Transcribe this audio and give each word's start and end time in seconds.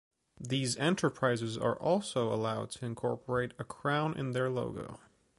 These 0.39 0.77
enterprises 0.77 1.59
are 1.59 1.77
also 1.77 2.33
allowed 2.33 2.71
to 2.71 2.85
incorporate 2.87 3.51
a 3.59 3.63
crown 3.63 4.15
in 4.17 4.31
their 4.31 4.49
logo. 4.49 4.99